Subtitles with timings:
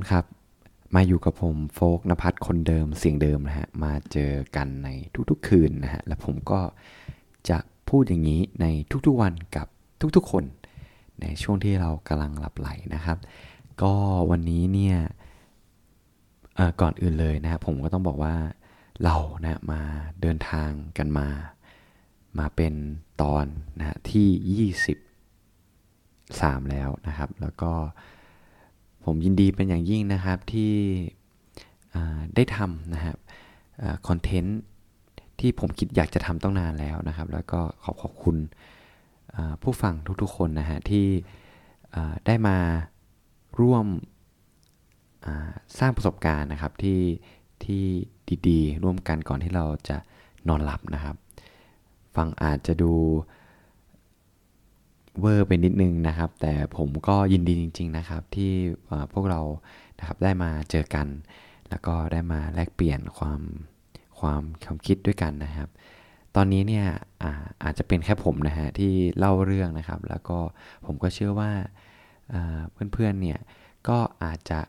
[0.00, 0.24] นครับ
[0.94, 4.88] มาอยู่กับผมโฟกนภัทรคนเดิมเสียงเดิมนะฮะ มาเจอกันใน
[5.30, 6.60] ทุกๆคืนนะฮะ และผมก็
[7.48, 7.58] จะ
[7.88, 8.66] พูดอย่างนี้ใน
[9.06, 9.66] ทุกๆวันกับ
[10.16, 10.44] ทุกๆคน
[11.20, 13.18] ในช่วงที่เรากำลังหลับไหลนะครับ
[13.82, 13.94] ก็
[14.30, 14.96] วันนี้เนี่ย
[16.80, 18.34] ก่อนอื่นเลยนะผมก็ต้องบอกว่า
[19.04, 19.80] เรานะมา
[20.20, 21.28] เดินทางกันมา
[22.38, 22.74] มาเป็น
[23.22, 23.46] ตอน
[23.78, 24.70] นะฮะที่
[26.32, 27.72] 23แล้วนะครับ แล้วก็
[29.04, 30.72] ผมยินดีเป็นอย่างยิ่งนะครับที่
[32.34, 33.16] ได้ทำนะครับ
[34.08, 34.58] คอนเทนต์
[35.40, 38.36] ที่ผมคิดอยากจะทำต้องนานแล้วนะครับ แล้วก็ขอขอบคุณ
[39.62, 41.06] ผู้ฟังทุกๆคนนะฮะที่
[42.26, 42.58] ได้มา
[43.60, 43.86] ร่วม
[45.78, 47.00] สร้างประสบการณ์นะครับที่
[47.64, 47.84] ที่
[48.48, 49.96] ดีๆ ร่วมกันก่อนที่เราจะ
[50.48, 51.16] นอนหลับนะครับ
[52.16, 52.92] ฟังอาจจะดู
[55.20, 58.52] เวอร์ไปนิดนึงนะครับ แต่ผมก็ยินดีจริง ๆนะครับ ที่
[59.12, 59.40] พวกเรา
[59.98, 61.06] นะครับได้มาเจอกัน
[61.70, 63.40] แล้วก็ได้มาแลกเปลี่ยนความ
[64.20, 65.68] ความความคิดด้วยกันนะครับ
[66.36, 66.86] ตอนนี้เนี่ย
[67.22, 67.32] อา
[67.64, 70.38] อาจจะเป็นแค่ผมนะฮะที่เล่าเรื่องนะครับ แล้วก็
[70.86, 72.60] ผมก็เชื่อว่าา
[72.92, 73.40] เพื่อนๆเนี่ย
[73.88, 74.60] ก็อาจจะ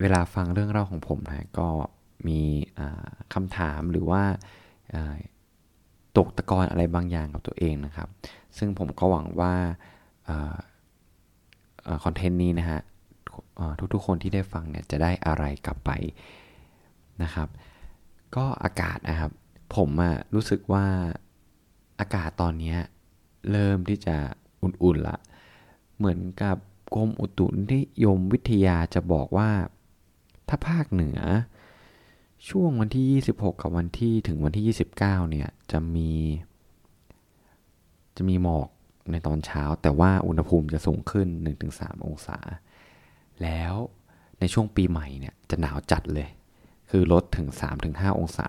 [0.00, 1.68] เวลาฟังเรื่องเล่าของผมนะก็
[2.28, 2.40] มี
[3.34, 4.22] คำถามหรือว่า
[4.94, 5.16] อ่า
[6.16, 8.08] ตกตะกอนอะไรบางอย่างกับตัวเองนะครับ
[8.58, 9.54] ซึ่งผมก็หวังว่า
[12.04, 12.80] คอนเทนต์นี้นะฮะ
[13.92, 15.90] ทุกๆคนที่ได้ฟังเนี่ยจะได้อะไรกลับไป
[17.22, 17.48] นะครับ
[18.36, 19.30] ก็อากาศนะครับ
[19.76, 20.86] ผมอะรู้สึกว่า
[22.00, 22.74] อากาศตอนนี้
[23.50, 24.16] เริ่มที่จะ
[24.62, 25.16] อุ่นๆละ
[25.96, 26.56] เหมือนกับ
[26.94, 29.50] กรมอุตุนิยมวิทยาจะบอกว่า
[30.48, 31.18] ถ้าภาคเหนือ
[32.50, 34.64] ช่วงวันที่ 26 กับวันที่ถึงวันที่
[34.96, 34.96] 29
[35.30, 36.10] เนี่ย จะมี
[38.16, 38.68] จะมีหมอก
[39.10, 41.28] ในตอนเช้า แต่ว่าอุณหภูมิจะสูงขึ้น
[41.66, 42.38] 1-3 องศา
[43.42, 43.74] แล้ว
[44.40, 46.28] ในช่วงปีใหม่เนี่ยจะหนาวจัดเลย
[46.90, 47.48] คือลดถึง
[47.84, 48.48] 3-5 องศา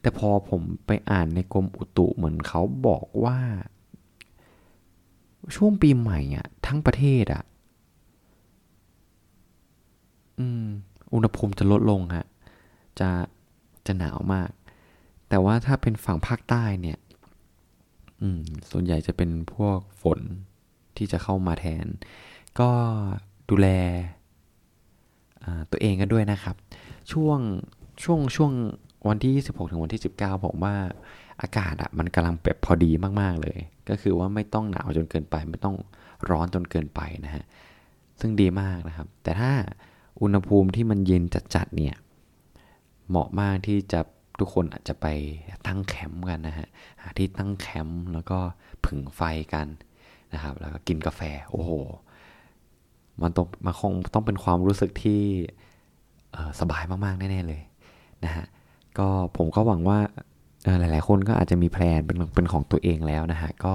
[0.00, 3.38] แต่พอผมไปอ่านในกรมอุตุเหมือนเขาบอกว่า
[5.56, 7.44] ช่วงปีใหม่อะทั้งประเทศอะ
[10.38, 10.66] อืม
[11.14, 12.26] อุณหภูมิจะลดลงฮะ
[13.00, 13.10] จะ
[13.86, 14.50] จะหนาวมาก
[15.28, 16.98] แต่ว่าถ้าเป็นฝั่งภาคใต้เนี่ย
[18.20, 18.40] อืม
[18.70, 20.20] ส่วนใหญ่จะเป็นพวกฝน
[20.96, 21.86] ที่จะเข้ามาแทน
[22.60, 22.70] ก็
[23.50, 23.68] ดูแล
[25.70, 26.56] ตัวเองกันด้วยนะครับ
[27.12, 27.38] ช่วง
[28.02, 28.52] ช่วงช่วง
[29.08, 30.74] วันที่ 26 ถึงวันที่ 19 ผมว่า
[31.42, 32.90] อากาศอะมันกำลังแบบพอดี
[33.20, 35.76] มาก ๆ เลย ก็คือว่าไม่ต้องหนาวจนเกินไป ไม่ต้อง
[36.30, 37.44] ร้อนจนเกินไปนะฮะ
[38.20, 39.52] ซึ่งดีมากนะครับ แต่ถ้า
[40.20, 41.22] อุณหภูมิที่มันเย็น
[41.54, 41.94] จัดๆเนี่ย
[43.08, 44.00] เหมาะมากที่จะ
[44.38, 45.06] ทุกคนอาจจะไป
[45.66, 46.68] ตั้งแคมป์กันนะฮะ
[47.02, 48.38] หาที่ตั้งแคมป์แล้วก็
[48.84, 49.20] ผึ่งไฟ
[49.54, 49.66] กัน
[50.32, 51.20] นะครับ แล้วก็กินกาแฟ
[51.50, 51.70] โอ้โห
[53.22, 55.20] มันต้องมันคงต้องเป็นความรู้สึกที่
[56.60, 57.62] สบายมากๆ แน่ ๆ เลย
[58.24, 58.44] นะฮะ
[58.98, 59.98] ก็ผมก็หวังว่า
[60.78, 63.74] หลาย ๆ คนก็อาจจะมีแพลนเป็นเป็นของตัวเองแล้วนะฮะก็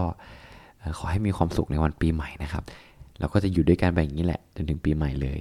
[0.98, 2.64] ขอให้มีความสุขในวันปีใหม่นะครับ
[3.20, 5.40] แล้วก็จะอยู่ด้วยกันแบบนี้แหละ จนถึงปีใหม่เลย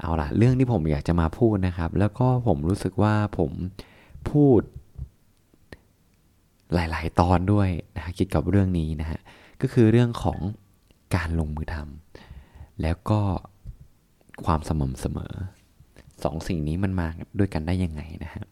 [0.00, 3.50] เอาล่ะ เรื่องที่ผมอยากจะมาพูดนะครับ แล้วก็ผมรู้สึกว่าผม
[4.30, 4.60] พูด
[6.74, 9.20] หลาย ๆ ตอนด้วยนะฮะเกี่ยวกับเรื่องนี้นะฮะ
[9.60, 10.38] ก็คือเรื่องของ
[11.16, 13.20] การลงมือทำแล้วก็
[14.46, 15.34] ความสม่ำเสมอ
[16.24, 17.08] สองสิ่งนี้มันมา
[17.38, 18.44] ด้วยกันได้ยังไงนะฮะ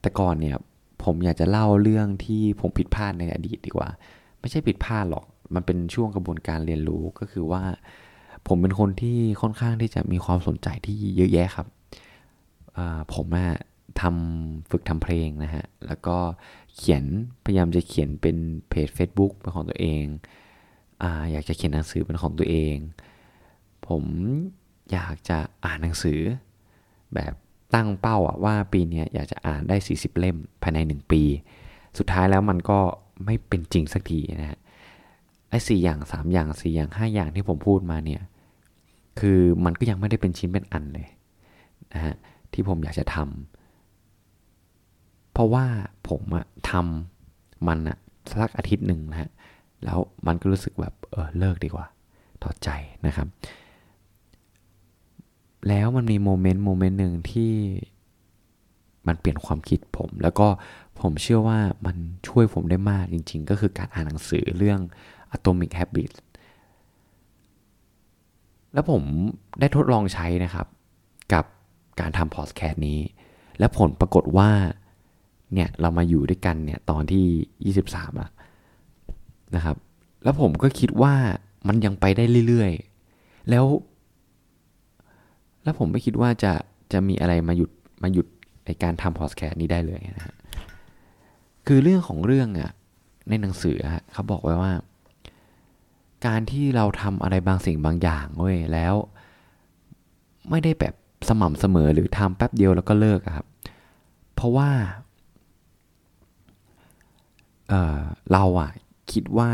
[0.00, 0.56] แต่ก่อนเนี่ย
[1.04, 3.88] ผมอยากจะเล่าเรื่องที่ผมผิดพลาดในอดีตดีกว่า
[4.40, 5.24] ไม่ใช่ผิดพลาดหรอก
[5.54, 7.62] มันเป็นช่วงกระบวนการเรียนรู้ก็คือว่า
[8.46, 11.66] ผมเป็นคนที่ค่อนข้างที่จะมีความสนใจที่เยอะแยะครับ
[13.14, 13.50] ผมอะ
[14.00, 16.16] ทำฝึกทำเพลงนะฮะ แล้วก็
[16.76, 17.04] เขียน
[17.44, 18.36] พยายามจะเขียนเป็น
[18.68, 20.04] เพจ Facebook เป็นของตัวเอง
[21.02, 22.76] ออยากจะเขียนหนังสือเป็นของตัวเอง
[23.86, 24.04] ผม
[24.92, 26.20] อยากจะอ่านหนังสือ
[27.14, 27.32] แบบ
[27.74, 31.22] ตั้งเป้าอะว่าปีนี้อยากจะอ่านได้ 40 เล่มภายใน 1 ปี
[31.98, 32.78] สุดท้ายแล้วมันก็
[33.24, 34.58] ไม่เป็นจริงสักทีนะฮะ
[35.50, 38.22] ไอ้สี่อย่างสามอย่างสี่อย่างห้าอย่างที่ผมพูดมาเนี่ย
[39.20, 41.08] คือมันก็ยังไม่ได้เป็นชิ้นเป็นอันเลย
[41.94, 42.14] นะฮะ
[42.52, 45.64] ที่ผมอยากจะทำเพราะว่า
[46.08, 47.98] ผมอะทำมันอะ
[48.40, 49.30] สักอาทิตย์หนึ่งนะฮะ
[49.84, 51.86] แล้วมันก็รู้สึกแบบเออเลิกดีกว่า
[52.42, 52.68] ถอดใจ
[53.06, 53.28] นะครับ
[55.68, 57.52] แล้วมันมีโมเมนต์โมเมนต์หนึ่งที่
[59.06, 60.48] มันเปลี่ยนความคิดผม แล้วก็
[61.00, 61.96] ผมเชื่อว่ามัน
[62.28, 64.80] ช่วยผมได้มากจริง ๆ ก็คือการอ่านหนังสือเรื่อง
[65.36, 66.16] Atomic Habits
[68.74, 69.02] แล้วผม
[69.60, 70.66] ได้ทดลองใช้นะครับ
[71.32, 71.44] กับ
[72.00, 72.98] การทำพอดแคสต์นี้
[73.58, 74.50] และผลปรากฏว่า
[75.54, 78.30] เนี่ยเรามาอยู่ด้วยกันเนี่ยตอนที่ 23อะ
[79.56, 79.76] นะครับ
[80.24, 81.14] แล้วผมก็คิดว่า
[81.68, 83.64] มันยังไปได้เรื่อยๆ แล้ว
[85.64, 86.52] แล้วผมไม่คิดว่าจะ
[86.92, 87.70] จะมีอะไรมาหยุด
[88.02, 88.26] มาหยุด
[88.66, 90.36] ในการทำพอดแคสต์นี้ได้เลยนะฮะ
[91.66, 92.70] คือเรื่องของเรื่องอะ
[93.28, 93.76] ในหนังสือ
[94.12, 94.72] เขาบอกไว้ว่า
[96.26, 98.94] การที่เราทำอะไรบางสิ่งบางอย่างเว้ยแล้ว
[100.50, 100.94] ไม่ได้แบบ
[101.28, 103.46] สม่ำเสมอหรือทำแป๊บเดียวแล้วก็เลิกครับ
[104.34, 104.70] เพราะว่า
[107.68, 108.70] เเราอะ
[109.12, 109.50] คิดว่า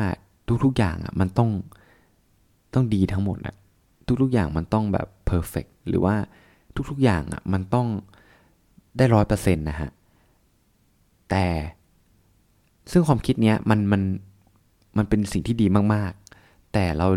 [0.65, 1.51] ทุกๆอย่างอะมันต้อง
[2.75, 3.55] ต้องดีทั้งหมดอะ
[4.23, 6.15] ทุกๆอย่างมันต้องแบบเพอร์เฟกหรือว่า
[6.91, 7.87] ทุกๆอย่างอะมันต้อง
[8.97, 9.91] ได้ร้อยเปอร์เซ็นต์นะฮะ
[11.31, 11.45] แต่
[12.93, 14.03] ซึ่งความคิดเนี้ยมันมัน
[14.97, 16.26] มันเป็นสิ่งที่ดีมากๆ
[16.77, 17.09] แต่เรา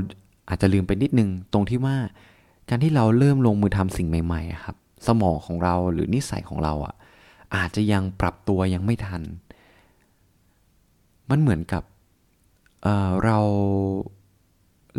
[0.50, 1.96] อาจจะลืมไปนิดนึงตรงที่ว่า
[2.70, 4.76] การที่เราเริ่มลงมือทำสิ่งใหม่ๆครับ
[5.08, 6.96] สมองของเราหรือนิสัยของเราอะ
[7.56, 9.22] อาจจะยังปรับตัวยังไม่ทัน
[11.30, 11.84] มันเหมือนกับ
[12.84, 13.38] เเรา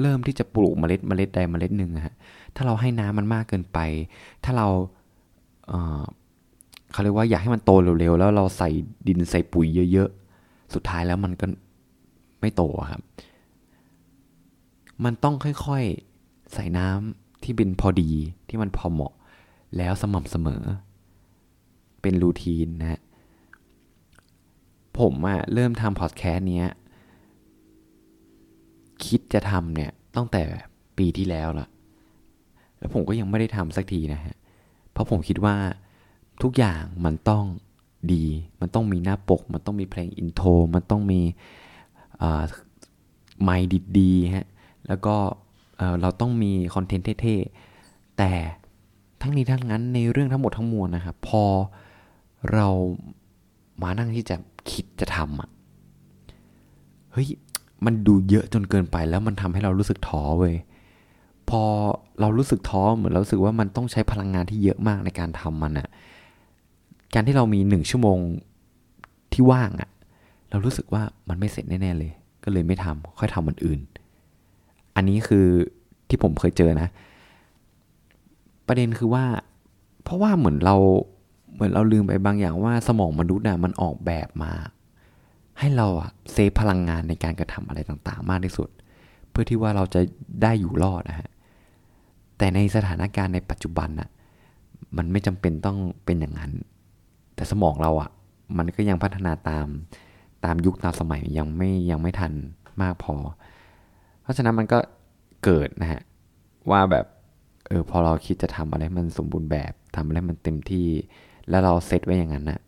[0.00, 2.14] เริ่มที่จะปลูกเมล็ดเมล็ดใดเมล็ดหนึ่งฮะ
[2.56, 3.78] ถ้าเราให้น้ำมันมากเกินไป
[4.44, 4.68] ถ้าเรา
[5.68, 7.70] เเขาเรียกว่าอยากให้มันโต
[8.00, 8.68] เร็วๆแล้วเราใส่
[9.08, 10.08] ดินใส่ปุ๋ยเยอะ
[10.42, 11.46] ๆ สุดท้ายแล้วมันก็
[12.40, 13.02] ไม่โตครับ
[15.04, 18.10] มันต้องค่อยๆ ใส่น้ำที่เป็นพอดี
[18.48, 19.14] ที่มันพอเหมาะ
[19.76, 20.62] แล้วสม่ำเสมอ
[22.02, 23.00] เป็นรูทีนนะ
[24.98, 26.68] ผมอะเริ่มทำพอดแคสต์เนี้ย
[29.04, 30.42] คิดจะทำเนี่ยตั้งแต่
[30.98, 31.66] ปีที่แล้วละ
[32.78, 34.34] แล้วผมก็ยังไม่ได้ทำสักทีนะฮะ
[34.90, 35.56] เพราะผมคิดว่า
[36.42, 37.44] ทุกอย่างมันต้อง
[38.12, 38.24] ดี
[38.60, 41.20] มันต้องมีหน้าปก มันต้องมีเพลงอินโทร มันต้องมี
[43.42, 43.68] ไมค์
[43.98, 44.46] ดีๆฮะ
[44.88, 45.16] แล้วก็
[46.00, 48.32] เราต้องมีคอนเทนต์เท่ๆ แต่
[49.22, 51.44] ทั้งนี้ทั้งนั้นในเรื่องทั้งหมดทั้งมวลนะครับ พอ
[52.52, 52.68] เรา
[53.82, 54.36] มานั่งที่จะ
[54.70, 55.48] คิดจะทำอะ
[57.12, 57.28] เฮ้ย
[57.84, 60.54] มันดูเยอะจนเกินไปแล้วมันทำให้เรารู้สึกท้อเว้ย
[61.50, 61.62] พอ
[62.20, 65.88] เรารู้สึกท้อเหมือนเราสึกว่ามันต้องใช้พลังงานที่เยอะมากในการทำมันอะ
[67.14, 68.18] การที่เรามีหนึ่งชั่วโมง
[69.32, 69.90] ที่ว่างอะ
[70.50, 72.12] เรารู้สึกว่ามันไม่เสร็จแน่ๆเลย
[72.44, 73.80] ก็เลยไม่ทำค่อยทำมันอื่น
[74.96, 75.46] อันนี้คือ
[76.08, 76.88] ที่ผมเคยเจอนะ
[78.66, 79.24] ประเด็นคือว่า
[80.02, 80.76] เพราะว่าเหมือนเรา
[81.54, 84.52] เหมือนเราลืมไปบางอย่างว่าสมองมนุษย์น่ะมันออกแบบมา
[85.58, 88.68] ให้เราอะเซฟพลังงานในการกระทำอะไรต่างๆ มากที่สุด
[89.30, 90.00] เพื่อที่ว่าเราจะ
[90.42, 91.28] ได้อยู่รอดนะฮะ
[92.38, 94.08] แต่ในสถานการณ์ในปัจจุบันน่ะ
[94.96, 96.52] มันไม่จำเป็นต้องเป็นอย่างนั้น
[97.34, 98.10] แต่สมองเราอะ่ะ
[98.58, 99.66] มันก็ยังพัฒนาตาม
[100.44, 102.32] ตามยุคตามสมัยยังไม่ยังไม่ทัน
[102.82, 103.14] มากพอ
[104.30, 104.78] ราะฉะนั้นมันก็
[105.44, 106.02] เกิดนะฮะ
[106.70, 107.06] ว่าแบบ
[107.68, 110.88] เออพอเราคิดจะทำอะไรมันสมบูรณ์แบบทำอะไรมันเต็มที่
[111.48, 112.60] แล้วเราเซตไว้อย่างนั้นนะ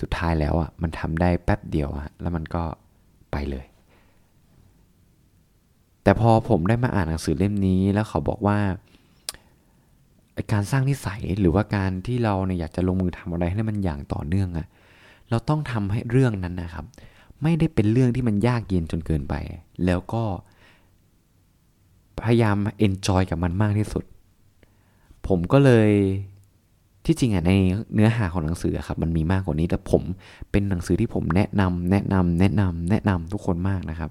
[0.00, 2.64] สุดท้ายแล้วอะ่ะมันทำได้แป๊บเดียวอะแล้วมันก็
[3.32, 3.66] ไปเลย
[6.02, 8.58] แต่พอผมได้มาอ่านหนังสือเล่มนี้แล้วเขาบอกว่า
[10.52, 14.66] การสร้างนิสัยหรือว่าการที่เราเนี่ยอยากจะลงมือทำอะไรให้มันอย่างต่อเนื่องอะ
[15.30, 16.84] เราต้องทำให้เรื่องนั้นนะครับ
[17.42, 19.34] ไม่ได้เป็นเรื่องที่มันยากเย็นจนเกินไป
[19.86, 20.22] แล้วก็
[22.22, 24.04] พยายาม enjoy กับมันมากที่สุด
[25.26, 25.90] ผมก็เลย
[27.04, 27.52] ที่จริงอะใน
[27.94, 30.02] เนื้อหาของหนังสือครับมันมีมากกว่านี้แต่ผม
[30.50, 34.10] เป็นหนังสือที่ผมแนะนำแนะนำแนะนำแนะนำทุกคนมากนะครับ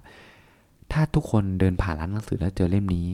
[0.92, 3.08] ถ้าทุกคนเดินผ่านร้านหนังสือแล้วเจอเล่มนี้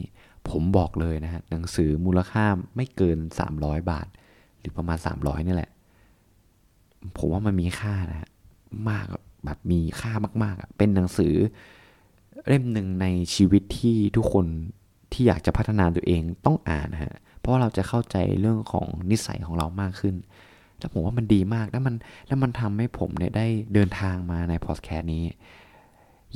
[0.50, 2.44] ผมบอกเลยนะฮะหนังสือมูลค่า
[2.76, 3.18] ไม่เกิน
[3.54, 4.06] 300 บาท
[4.58, 5.70] หรือประมาณ 300นี่แหละ
[7.16, 8.28] ผมว่ามันมีค่านะฮะ
[8.90, 9.06] มาก
[9.44, 11.34] แบบมีค่ามากๆเป็นหนังสือ
[12.46, 14.46] เล่มหนึ่งในชีวิตที่ทุกคน
[15.12, 20.14] ที่อยากจะพัฒนาตัวเองต้องอ่านนะฮะเพราะเราจะเข้าใจเรื่องของนิสัยของเรามากขึ้น
[20.78, 21.94] แล้วผมว่ามันดีมากแล้วมัน
[22.26, 25.24] แล้วมันทำให้ผมเนี่ยได้เดินทางมาในพอดแคสต์นี้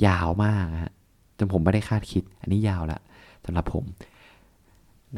[0.05, 0.93] ยาวมากฮะ
[1.37, 2.99] จนผมไม่ได้คาดคิด อันนี้ยาวละ
[3.45, 3.85] สำหรับผม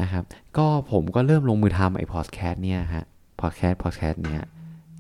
[0.01, 0.23] นะครับ
[0.57, 3.05] ก็ผมก็เริ่มลงมือทำไอ้พอดแคสต์เนี่ยฮะ
[3.41, 4.41] พอดแคสต์พอดแคสต์เนี้ย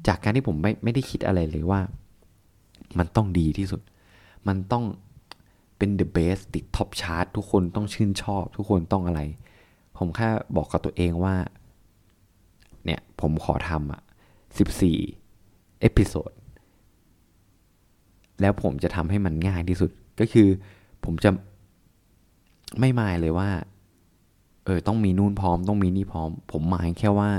[0.07, 1.79] จากการที่ผมไม่ไม่ได้คิดอะไรเลยว่า
[2.97, 3.81] มันต้องดีที่สุด
[4.47, 4.83] มันต้อง
[5.79, 9.21] เป็น the best ติด top chart ทุกคนต้องชื่นชอบ ทุกคนต้องอะไร
[9.97, 11.35] ผมแค่บอกกับตัวเองว่า
[12.85, 14.01] เนี่ยผมขอทำอะ
[14.57, 14.97] สิบสี่
[15.81, 16.31] episode
[18.41, 20.47] แล้วผมจะทำให้มันง่ายที่สุดก็คือ
[21.03, 21.29] ผมจะ
[22.79, 23.49] ไม่มายเลยว่า
[24.65, 27.29] เออ ต้องมีนู่นพร้อม ต้องมีนี่พร้อม ผมหมายแค่ว่า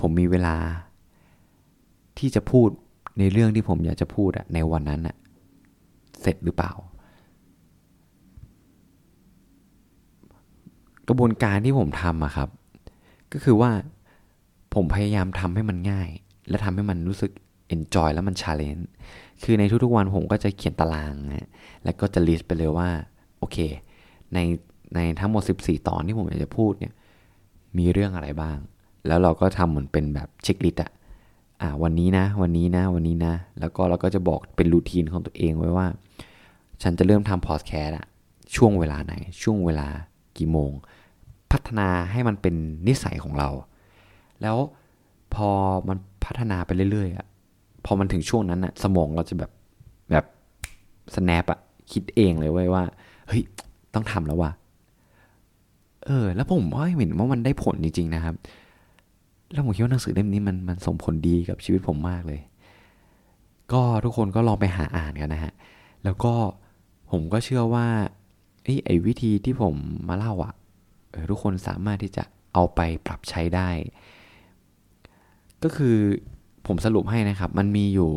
[0.00, 0.56] ผมมีเวลา
[2.18, 2.68] ที่จะพูด
[3.18, 5.16] ในเรื่องที่ผมอยากจะพูดอะในวันนั้นอะ
[6.20, 6.72] เสร็จหรือเปล่า
[11.08, 12.48] กระบวนการที่ผมทำอะครับ
[13.32, 13.70] ก็คือว่า
[14.74, 16.08] ผมพยายามทำให้มันง่าย
[16.48, 17.32] และทำให้มันรู้สึก
[17.74, 18.88] enjoy แล้วมันชาเลนจ์
[19.42, 21.48] คือในทุกๆวันผมก็จะเขียนตารางนะ
[21.84, 22.88] แล้วก็จะ list ไปเลยว่า
[23.38, 23.58] โอเค
[24.34, 24.38] ใน
[24.94, 26.92] ในทั้งหมด 14 ตอนที่ผมอยากจะพูดเนี่ย
[27.78, 28.58] มีเรื่องอะไรบ้าง
[29.06, 30.90] แล้วเราก็ทำเหมือนเป็นแบบเช็คลิสต์อะ
[31.60, 35.86] อ่าวันนี้นะ วันนี้นะ วันนี้นะ แล้วก็เราก็จะบอกเป็นรูทีนของตัวเองไว้ว่า
[36.82, 38.06] ฉันจะเริ่มทำพอดแคสต์อะ
[38.56, 39.88] ช่วงเวลาไหน ช่วงเวลา
[40.38, 40.70] กี่โมง
[41.52, 42.54] พัฒนาให้มันเป็น
[42.88, 43.48] นิสัยของเรา
[44.42, 44.56] แล้ว
[45.34, 45.48] พอ
[45.88, 47.26] มันพัฒนาไปเรื่อยๆอะ
[47.84, 49.50] พอมันถึงช่วงนั้นอะสมองเราจะแบบ
[50.10, 50.24] แบบ
[51.14, 51.60] snap อะ
[51.92, 52.82] คิดเองเลยเว้ยว่า
[53.28, 53.42] เฮ้ย
[53.94, 54.50] ต้องทำแล้วว่ะ
[56.06, 58.34] เออ แล้วผมว่าเห็นว่ามันได้ผลจริง ๆ นะครับ
[59.52, 62.40] แล้วผมคิดว่าหนังสือเล่มนี้มันมันส่งผลดีกับชีวิตผมมากเลย
[63.72, 65.52] ก็ทุกคนก็ลองไปหาอ่านกันนะฮะ
[66.04, 66.32] แล้วก็
[67.10, 67.86] ผมก็เชื่อว่า
[68.64, 69.74] ไอ้ไอวิธีที่ผม
[70.08, 70.54] มาเล่าอะ่ะ
[71.30, 73.68] ทุกคนสามารถที่จะเอาไปปรับใช้ได้
[75.62, 75.96] ก็คือ
[76.66, 78.10] ผมสรุปให้นะครับ มันมีอยู่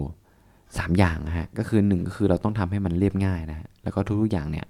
[0.48, 4.68] 3 อย่างนะฮะก็คือหนึ่งก็คือเราต้องทำให้มันเรียบง่ายนะแล้วก็ทุกๆอย่างเนี่ย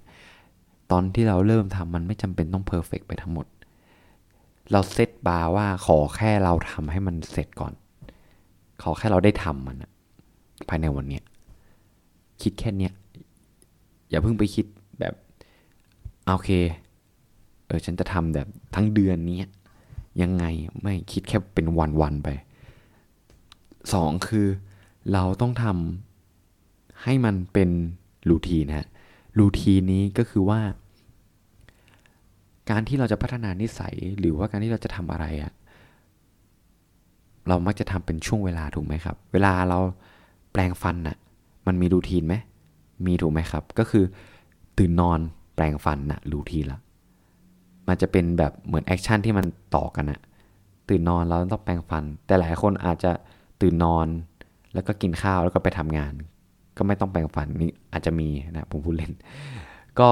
[0.90, 3.46] ตอนที่เราเริ่มทำมันไม่จำเป็นต้องเพอร์เฟกไปทั้งหมด
[4.72, 7.72] เราเซตบาร์ว่าขอแค่เราทำให้มันเสร็จก่อน
[8.82, 9.90] ขอแค่เราได้ทำมันอะ
[10.68, 11.22] ภายในวันเนี้ย
[12.42, 12.92] คิดแค่เนี้ย
[14.08, 14.66] อย่าเพิ่งไปคิด
[15.00, 15.14] แบบ
[16.32, 16.50] โอเค
[17.66, 19.40] เออฉันจะทำแบบทั้งเดือนนี้
[20.22, 20.44] ยังไง
[20.82, 21.66] ไม่คิดแค่เป็น
[22.00, 22.28] วันๆไป
[23.92, 24.46] สองคือ
[25.12, 27.70] เราต้องทำให้มันเป็น
[28.28, 28.88] รูทีนะฮะ
[29.38, 30.60] รูทีนี้ก็คือว่า
[32.70, 35.52] การที่เราจะพัฒนานิสัยหรือว่าการที่เราจะทำอะไรอะ
[37.48, 39.78] เรามักจะทำเป็นช่วงเวลาถูกไหมครับ เวลาเรา
[40.52, 41.16] แปลงฟันน่ะ
[41.66, 42.34] มันมีรูทีนไหม
[43.06, 44.04] มีถูกไหมครับ ก็คือ
[44.78, 45.20] ตื่นนอน
[45.58, 46.78] แปลงฟันนะรูทีละ
[47.88, 49.46] มันจะเป็นแบบเหมือน action ที่มัน
[49.76, 50.20] ต่อกันนะ
[50.88, 53.10] ตื่นนอนเราต้องแปรงฟัน แต่หลายคนอาจจะ
[53.60, 54.06] ตื่นนอน
[54.74, 56.12] แล้วก็กินข้าวแล้วก็ไปทำงาน
[56.76, 59.12] ก็ไม่ต้องแปรงฟันนี่อาจจะมีนะผมพูดเล่น
[60.00, 60.08] ก็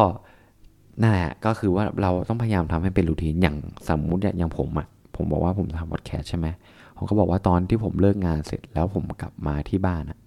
[1.00, 3.56] นั่นแหละก็คือว่าเราต้องพยายามทำให้เป็น routine อย่าง
[3.88, 4.86] สมมุติอย่างผมอะ่ะ
[5.16, 6.46] ผมบอกว่าผมทำวอดแคสใช่ไหม
[6.96, 10.18] ผมก็บอกว่าตอนที่ผมเลิกงานเสร็จแล้วผมกลับมาที่บ้านอะ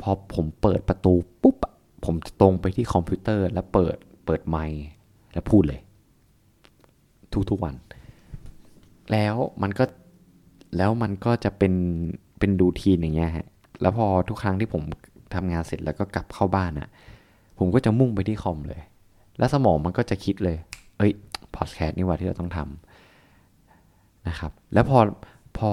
[0.00, 1.56] พอผมเปิดประตูปุ๊บ
[2.04, 4.82] ผมตรงไปที่คอมพิวเตอร์ แล้วเปิดเปิดไมค์
[5.32, 5.80] แล้วพูดเลย
[7.50, 7.74] ทุกๆวัน
[9.12, 9.84] แล้วมันก็
[10.76, 11.74] แล้วมันก็จะเป็น
[12.38, 13.46] เป็นดูทีนอย่างเงี้ยฮะ
[13.80, 14.82] แล้วพอทุกครั้งที่ผม
[15.34, 16.88] ทำงานเสร็จแล้วก็กลับเข้าบ้านอะ่ะ
[17.58, 18.80] ผมก็จะมุ่งไปที่คอมเลย
[19.38, 20.56] แล้วสมองมันก็จะคิดเลย
[20.98, 21.12] เอ้ย
[21.56, 24.98] พอดแคสต์นี่ว่าที่เราต้องทำนะครับ แล้วพอ
[25.58, 25.70] พอ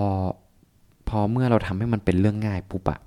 [1.10, 3.00] พอเมื่อเราทำให้มันเป็นเรื่องง่ายปุ๊บอะ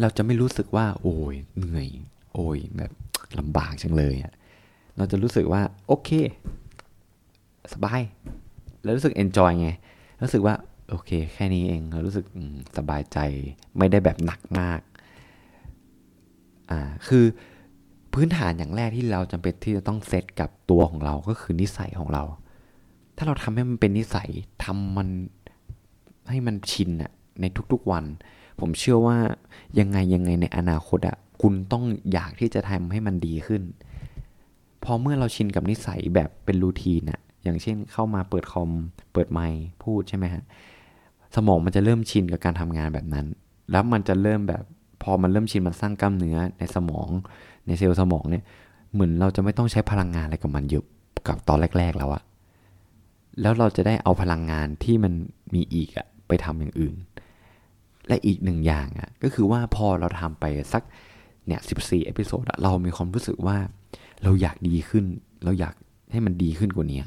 [0.00, 1.88] เราจะไม่รู้สึกว่า โอ้ยเหนื่อย
[2.32, 2.92] โอ้ยแบบ
[3.38, 4.32] ลำบากจังเลยอะ
[4.96, 6.10] เราจะรู้สึกว่า โอเค
[7.72, 8.00] สบาย
[8.82, 9.68] แล้วรู้สึกเอนจอยไง
[10.22, 10.54] รู้สึกว่า
[10.90, 12.24] โอเค แค่นี้เองเรารู้สึก
[12.76, 13.18] สบายใจ
[13.78, 14.80] ไม่ได้แบบหนักมาก
[16.70, 17.24] อ่า คือ
[18.12, 22.22] พื้นฐานอย่างแรกที่เราจำเป็นที่จะต้องเซตกับตัวของเราก็คือนิสัยของเรา
[23.16, 24.28] ถ้าเราทำให้มันเป็นนิสัย
[24.64, 25.08] ทำมัน
[26.30, 28.04] ให้มันชินอะในทุกๆวัน
[28.60, 29.16] ผมเชื่อว่า
[29.78, 33.62] ยังไงยังไงในอนาคตอะคุณต้องอยากที่จะทำให้มันดีขึ้น
[34.84, 38.70] พอเมื่อเราชินกับนิสัยแบบเป็นรูทีนอะอย่างเช่นเข้ามาเปิดคอม
[39.12, 40.42] เปิดไมค์พูดใช่ไหมฮะ
[41.36, 43.26] สมองมันจะเริ่มชินกับการทำงานแบบนั้น
[43.70, 44.62] แล้วมันจะเริ่มแบบ
[45.02, 47.08] พอมันเริ่มชินมันสร้างกล้ามเนื้อในสมอง
[47.66, 48.44] ในเซลล์สมองเนี่ย
[48.92, 50.84] เหมือนเราจะไม่ต้องใช้พลังงานอะไรกับมันเยอะ
[51.26, 52.22] กับตอนแรก ๆ แล้วอะ
[53.40, 55.12] แล้วเราจะได้เอาพลังงานที่มัน
[55.54, 56.94] มีอีกอะไปทำอย่างอื่น
[58.08, 60.82] และอีกหนึ่งอย่างอะก็คือว่าพอเราทำไปสัก
[61.46, 63.58] เนี่ยสิบสี่ episode เรามีความรู้สึกว่า
[64.22, 65.04] เราอยากดีขึ้น
[65.44, 65.74] เราอยาก
[66.12, 67.02] ให้มันดีขึ้นกว่านี้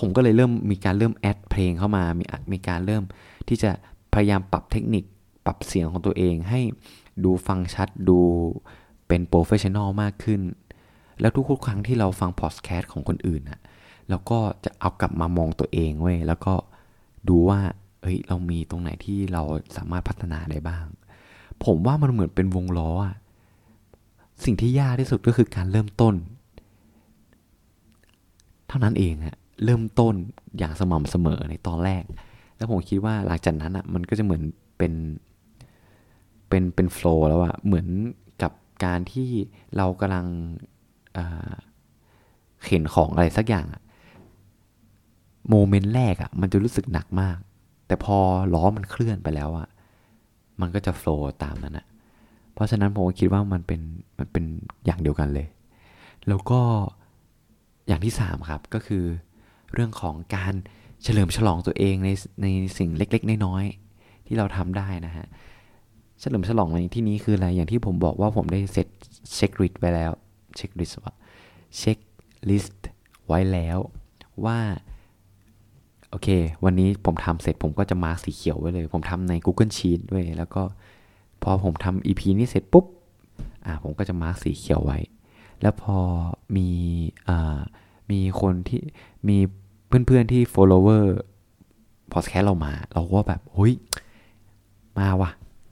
[0.00, 3.02] ผมก็เลยเริ่มมีการเริ่ม add เพลงเข้ามา มีมีการเริ่ม
[3.48, 3.70] ที่จะ
[4.14, 5.04] พยายามปรับเทคนิค
[5.46, 6.60] ปรับเสียงของตัวเอง ให้
[7.24, 8.18] ดูฟังชัดดู
[9.08, 10.40] เป็น professional มากขึ้น
[11.20, 13.60] แล้วทุกๆครั้งที่เราฟังพอดแคสต์ของคนอื่นอะ
[14.08, 16.54] เราก็จะเอากลับมามองตัวเองเว้ยแล้วก็
[17.28, 17.60] ดูว่า
[18.08, 19.42] เฮ้ยเรามีตรงไหนที่เรา
[19.76, 20.86] สามารถพัฒนาได้บ้าง
[21.64, 23.16] ผมว่ามันเหมือนเป็นวงล้ออะ
[24.44, 26.14] สิ่งที่ยากที่สุดก็คือการเริ่มต้น
[28.68, 30.14] เท่านั้นเองอะเริ่มต้น
[30.58, 32.04] อย่างสม่ำเสมอในตอนแรก
[32.56, 34.42] แล้วผมคิดว่าหลังจากนั้นอะมันก็จะเหมือน
[34.78, 34.92] เป็น
[36.48, 37.86] เป็นเป็นโฟล์แล้วอะเหมือน
[38.42, 38.52] กับ
[38.84, 39.28] การที่
[39.76, 40.26] เรากำลัง
[42.64, 43.66] เข็นของอะไรสักอย่าง
[45.50, 47.38] โมเมนต์แรกอะมันจะรู้สึกหนักมาก
[47.88, 48.16] แต่พอ
[48.54, 49.68] ล้อมันเคลื่อนไปแล้วอะ
[50.60, 51.86] มันก็จะโฟล์ตามนั้นอะ
[52.54, 53.80] เพราะฉะนั้นผมคิดว่ามันเป็น
[54.18, 54.44] มันเป็น
[54.86, 55.46] อย่างเดียวกันเลย
[56.28, 56.60] แล้วก็
[57.88, 59.04] อย่างที่สามครับก็คือ
[59.74, 60.54] เรื่องของการ
[61.02, 62.10] เฉลิมฉลองตัวเองใน
[62.42, 62.46] ใน
[62.78, 65.26] สิ่งเล็กๆ น้อยๆที่เราทำได้นะฮะ
[66.20, 68.88] เฉลิมฉลองในที่นี้คืออะไรอย่างที่ผมบอกว่าผมได้ set
[69.34, 70.12] checklist ไว้แล้ว
[70.56, 71.14] checklist ว่า
[71.78, 72.88] checklist
[73.26, 73.78] ไว้แล้ว
[74.44, 74.58] ว่า
[76.10, 76.28] โอเค
[76.64, 80.62] วันนี้ผมทำเสร็จผมก็จะ mark สีเขียวไว้เลย ผมทำใน Google Sheet ด้วย แล้วก็
[81.42, 82.86] พอผมทำ EP นี้เสร็จปุ๊บ
[83.66, 84.98] อ่า ผมก็จะมาร์กสีเขียวไว้
[85.62, 85.96] แล้วพอ
[86.56, 86.68] มี
[87.28, 87.58] อ่า
[88.10, 88.80] มีคนที่
[89.28, 89.36] มี
[89.88, 91.04] เพื่อนๆที่ follower
[92.12, 93.74] podcast เรามา เราก็แบบเฮ้ย
[94.98, 95.30] มาว่ะ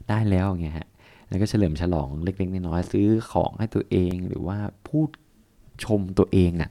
[0.09, 0.89] ได้แล้วอย่างเงี้ยฮะ
[1.29, 5.09] แล้วก็เฉลิมฉลองเล็กๆน้อยๆซื้อของให้ตัวเองหรือว่าพูด
[5.85, 6.71] ชมตัวเองอะ่ะ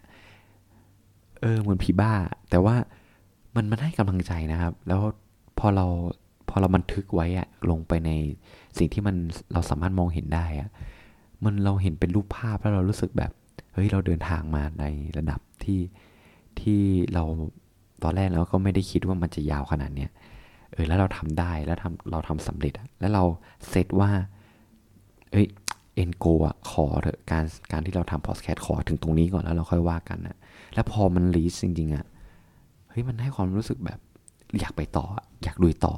[1.42, 2.14] เออเหมือนผีบ้า
[2.50, 2.76] แต่ว่า
[3.56, 5.02] มันมันให้กำลังใจนะครับ แล้ว
[5.60, 5.86] พอเรา
[6.50, 8.12] พอเราบันทึกไว้อะลงไปใน
[8.78, 9.16] สิ่งที่มัน
[9.54, 10.70] เราสามารถมองเห็นได้อะ
[11.44, 13.32] มันเราเห็นเป็นรูปภาพแล้วเรารู้สึกแบบ
[13.74, 14.86] เฮ้ยเราเดินทางมาใน
[15.18, 15.82] ระดับที่
[16.60, 16.82] ที่
[17.14, 17.24] เรา
[18.04, 20.12] ตอนแรกเราก็ไม่ได้คิดว่ามันจะยาวขนาดเนี้ย
[20.72, 23.24] เออแล้วเราทำได้แล้วทำเราทำสำเร็จแล้วเรา
[23.70, 24.10] เซตว่า
[25.32, 25.48] เอ้ย
[25.96, 30.38] เอ็นโกะขอเถอะการการที่เราทำพอดแคสต์ขอถึงตรงนี้ก่อนแล้วเราค่อยว่ากันนะ
[30.74, 32.06] แล้วพอมันรีสจริงๆอะ
[32.98, 34.00] ฮ้ยมันให้ความรู้สึกแบบ
[34.60, 35.06] อยากไปต่อ
[35.44, 35.94] อยากลุยต่อ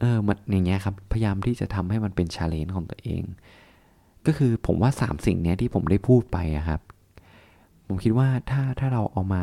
[0.00, 3.22] เออมันอย่างเงี้ยครับ พยายามที่จะทำให้มันเป็นชาเลนจ์ของตัวเอง
[4.26, 6.80] ก็คือผมว่าสามสิ่งเนี้ยที่ผมได้พูดไปอะครับ
[7.86, 9.42] ผมคิดว่าถ้าถ้าเราเอามา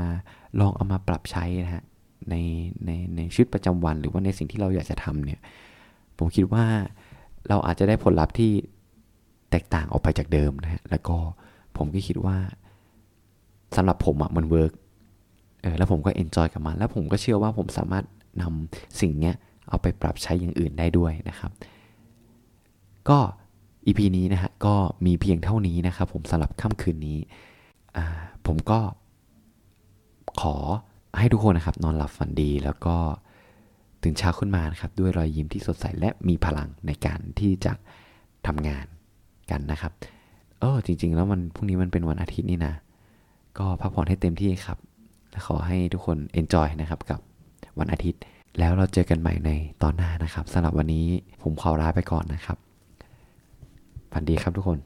[0.60, 1.84] ลองเอามาปรับใช้นะฮะ
[2.30, 2.36] ใน
[2.86, 5.40] ในในชีวิตประจำวัน หรือว่าในสิ่งที่เราอยากจะทำเนี่ย
[6.18, 6.66] ผมคิดว่า
[7.50, 8.52] เราอาจจะได้ผลลัพธ์ที่
[9.52, 11.18] แตกต่างออกไปจากเดิมนะฮะแล้วก็
[11.78, 12.38] ผมก็คิดว่า
[13.76, 14.74] สำหรับผมอะมัน work
[15.64, 18.06] เออแล้วผมก็ enjoy กับมัน แล้วผมก็เชื่อว่าผมสามารถ
[18.42, 19.36] นำสิ่งเนี้ย
[19.70, 21.52] เอาไปปรับใช้อย่างอื่นได้ด้วยนะครับ
[23.10, 23.20] ก็
[23.86, 27.20] EP นี้นะฮะก็มีเพียงเท่านี้นะครับ ผมสำหรับค่ำคืนนี้
[28.46, 28.80] ผมก็
[30.42, 30.56] ขอ
[31.18, 32.96] ให้ทุกคนนะครับ นอนหลับฝันดีแล้วก็
[34.04, 37.74] ตื่นเช้าขึ้นมานะครับ ด้วยรอยยิ้มที่สดใสและมีพลังในการที่จะ
[38.48, 38.86] ทำงาน
[39.52, 39.92] กันนะครับ
[40.60, 42.74] เออจริง ๆ แล้วมันพรุ่งนี้มันเป็นวันอาทิตย์นี่นะ
[43.58, 44.78] ก็พักผ่อนให้เต็มที่ครับ
[45.48, 47.20] ขอให้ทุกคน enjoy นะครับกับ
[47.80, 48.22] วันอาทิตย์
[48.60, 49.52] แล้วเราเจอกันใหม่ใน
[49.84, 51.06] ตอนหน้านะครับสำหรับวันนี้
[51.42, 52.58] ผมขอลาไปก่อนนะครับ
[54.12, 54.78] ฝันดีครับทุกคน